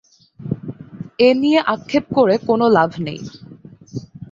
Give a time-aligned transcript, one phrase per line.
[1.19, 3.19] এ নিয়ে আক্ষেপ করে কোনো লাভ নেই।